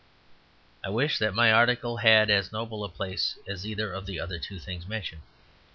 [0.83, 4.39] I wish that my articles had as noble a place as either of the other
[4.39, 5.21] two things mentioned.